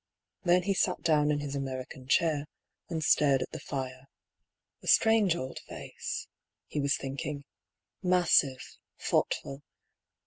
Then 0.45 0.63
he 0.63 0.73
sat 0.73 1.03
down 1.03 1.29
in 1.29 1.41
his 1.41 1.55
American 1.55 2.07
chair, 2.07 2.47
and 2.89 3.03
stared 3.03 3.43
at 3.43 3.51
the 3.51 3.59
fire." 3.59 4.07
A 4.83 4.87
strange 4.87 5.35
old 5.35 5.59
face," 5.59 6.27
he 6.65 6.79
was 6.81 6.97
thinking," 6.97 7.43
massive, 8.01 8.77
thoughtful. 8.97 9.61